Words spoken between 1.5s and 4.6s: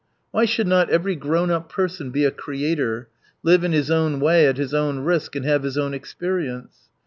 up person be a creator, live in his own way at